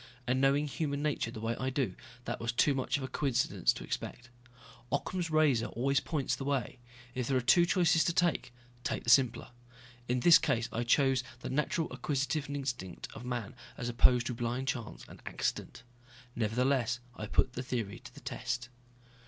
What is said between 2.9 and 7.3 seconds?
of a coincidence to expect. Occam's razor always points the way. If